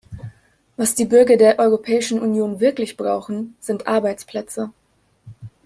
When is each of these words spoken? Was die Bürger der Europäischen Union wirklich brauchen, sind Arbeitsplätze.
Was 0.77 0.95
die 0.95 1.05
Bürger 1.05 1.37
der 1.37 1.59
Europäischen 1.59 2.19
Union 2.19 2.59
wirklich 2.59 2.97
brauchen, 2.97 3.55
sind 3.59 3.85
Arbeitsplätze. 3.85 4.71